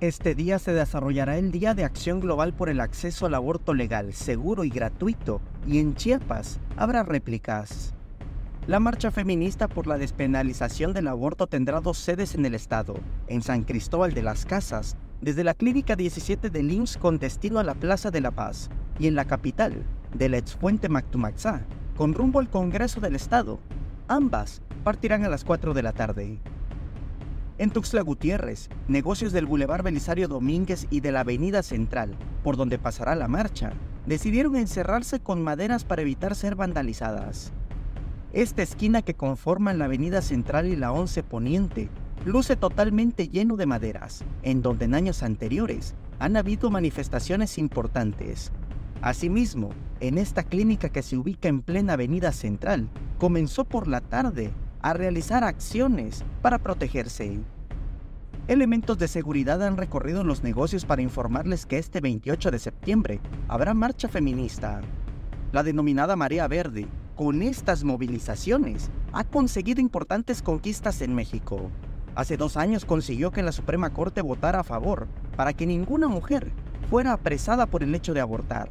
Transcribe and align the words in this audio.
Este 0.00 0.36
día 0.36 0.60
se 0.60 0.72
desarrollará 0.72 1.38
el 1.38 1.50
Día 1.50 1.74
de 1.74 1.82
Acción 1.82 2.20
Global 2.20 2.54
por 2.54 2.68
el 2.68 2.78
Acceso 2.78 3.26
al 3.26 3.34
Aborto 3.34 3.74
Legal, 3.74 4.12
Seguro 4.12 4.62
y 4.62 4.70
Gratuito, 4.70 5.40
y 5.66 5.80
en 5.80 5.96
Chiapas 5.96 6.60
habrá 6.76 7.02
réplicas. 7.02 7.94
La 8.68 8.78
marcha 8.78 9.10
feminista 9.10 9.66
por 9.66 9.88
la 9.88 9.98
despenalización 9.98 10.92
del 10.92 11.08
aborto 11.08 11.48
tendrá 11.48 11.80
dos 11.80 11.98
sedes 11.98 12.36
en 12.36 12.46
el 12.46 12.54
estado, 12.54 12.94
en 13.26 13.42
San 13.42 13.64
Cristóbal 13.64 14.14
de 14.14 14.22
las 14.22 14.46
Casas, 14.46 14.96
desde 15.20 15.42
la 15.42 15.54
Clínica 15.54 15.96
17 15.96 16.48
de 16.48 16.60
IMSS 16.60 16.96
con 16.98 17.18
destino 17.18 17.58
a 17.58 17.64
la 17.64 17.74
Plaza 17.74 18.12
de 18.12 18.20
la 18.20 18.30
Paz, 18.30 18.70
y 19.00 19.08
en 19.08 19.16
la 19.16 19.24
capital, 19.24 19.82
de 20.14 20.28
la 20.28 20.38
exfuente 20.38 20.88
Mactumaxá, 20.88 21.62
con 21.96 22.14
rumbo 22.14 22.38
al 22.38 22.48
Congreso 22.48 23.00
del 23.00 23.16
Estado. 23.16 23.58
Ambas 24.06 24.62
partirán 24.84 25.24
a 25.24 25.28
las 25.28 25.44
4 25.44 25.74
de 25.74 25.82
la 25.82 25.92
tarde. 25.92 26.38
En 27.58 27.70
Tuxtla 27.70 28.02
Gutiérrez, 28.02 28.68
negocios 28.86 29.32
del 29.32 29.46
Boulevard 29.46 29.82
Belisario 29.82 30.28
Domínguez 30.28 30.86
y 30.90 31.00
de 31.00 31.10
la 31.10 31.20
Avenida 31.20 31.64
Central, 31.64 32.14
por 32.44 32.56
donde 32.56 32.78
pasará 32.78 33.16
la 33.16 33.26
marcha, 33.26 33.72
decidieron 34.06 34.54
encerrarse 34.54 35.18
con 35.18 35.42
maderas 35.42 35.84
para 35.84 36.02
evitar 36.02 36.36
ser 36.36 36.54
vandalizadas. 36.54 37.52
Esta 38.32 38.62
esquina 38.62 39.02
que 39.02 39.14
conforma 39.14 39.74
la 39.74 39.86
Avenida 39.86 40.22
Central 40.22 40.68
y 40.68 40.76
la 40.76 40.92
11 40.92 41.24
Poniente 41.24 41.88
luce 42.24 42.54
totalmente 42.54 43.26
lleno 43.28 43.56
de 43.56 43.66
maderas, 43.66 44.22
en 44.44 44.62
donde 44.62 44.84
en 44.84 44.94
años 44.94 45.24
anteriores 45.24 45.96
han 46.20 46.36
habido 46.36 46.70
manifestaciones 46.70 47.58
importantes. 47.58 48.52
Asimismo, 49.02 49.70
en 49.98 50.18
esta 50.18 50.44
clínica 50.44 50.90
que 50.90 51.02
se 51.02 51.16
ubica 51.16 51.48
en 51.48 51.62
plena 51.62 51.94
Avenida 51.94 52.30
Central, 52.30 52.88
comenzó 53.18 53.64
por 53.64 53.88
la 53.88 54.00
tarde 54.00 54.52
a 54.80 54.92
realizar 54.92 55.44
acciones 55.44 56.24
para 56.42 56.58
protegerse. 56.58 57.40
Elementos 58.48 58.96
de 58.96 59.08
seguridad 59.08 59.62
han 59.62 59.76
recorrido 59.76 60.24
los 60.24 60.42
negocios 60.42 60.84
para 60.84 61.02
informarles 61.02 61.66
que 61.66 61.78
este 61.78 62.00
28 62.00 62.50
de 62.50 62.58
septiembre 62.58 63.20
habrá 63.46 63.74
marcha 63.74 64.08
feminista. 64.08 64.80
La 65.52 65.62
denominada 65.62 66.16
Marea 66.16 66.48
Verde, 66.48 66.86
con 67.14 67.42
estas 67.42 67.84
movilizaciones, 67.84 68.90
ha 69.12 69.24
conseguido 69.24 69.80
importantes 69.80 70.40
conquistas 70.42 71.02
en 71.02 71.14
México. 71.14 71.70
Hace 72.14 72.36
dos 72.36 72.56
años 72.56 72.84
consiguió 72.84 73.30
que 73.30 73.42
la 73.42 73.52
Suprema 73.52 73.90
Corte 73.90 74.22
votara 74.22 74.60
a 74.60 74.64
favor 74.64 75.08
para 75.36 75.52
que 75.52 75.66
ninguna 75.66 76.08
mujer 76.08 76.50
fuera 76.88 77.12
apresada 77.12 77.66
por 77.66 77.82
el 77.82 77.94
hecho 77.94 78.14
de 78.14 78.20
abortar. 78.20 78.70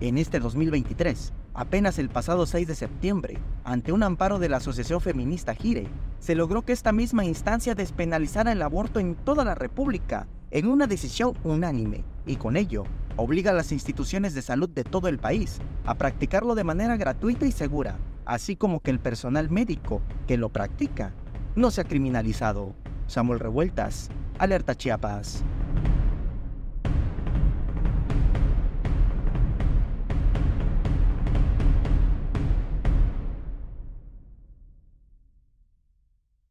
En 0.00 0.18
este 0.18 0.40
2023, 0.40 1.32
Apenas 1.52 1.98
el 1.98 2.08
pasado 2.08 2.46
6 2.46 2.68
de 2.68 2.74
septiembre, 2.76 3.38
ante 3.64 3.92
un 3.92 4.04
amparo 4.04 4.38
de 4.38 4.48
la 4.48 4.58
Asociación 4.58 5.00
Feminista 5.00 5.54
Gire, 5.54 5.88
se 6.20 6.36
logró 6.36 6.62
que 6.62 6.72
esta 6.72 6.92
misma 6.92 7.24
instancia 7.24 7.74
despenalizara 7.74 8.52
el 8.52 8.62
aborto 8.62 9.00
en 9.00 9.16
toda 9.16 9.44
la 9.44 9.56
República 9.56 10.28
en 10.52 10.68
una 10.68 10.86
decisión 10.86 11.34
unánime 11.42 12.04
y 12.24 12.36
con 12.36 12.56
ello 12.56 12.84
obliga 13.16 13.50
a 13.50 13.54
las 13.54 13.72
instituciones 13.72 14.34
de 14.34 14.42
salud 14.42 14.68
de 14.68 14.84
todo 14.84 15.08
el 15.08 15.18
país 15.18 15.58
a 15.84 15.94
practicarlo 15.96 16.54
de 16.54 16.64
manera 16.64 16.96
gratuita 16.96 17.46
y 17.46 17.52
segura, 17.52 17.98
así 18.24 18.54
como 18.54 18.80
que 18.80 18.92
el 18.92 19.00
personal 19.00 19.50
médico 19.50 20.02
que 20.28 20.38
lo 20.38 20.50
practica 20.50 21.12
no 21.56 21.70
sea 21.72 21.84
criminalizado. 21.84 22.74
Samuel 23.08 23.40
Revueltas, 23.40 24.08
Alerta 24.38 24.76
Chiapas. 24.76 25.42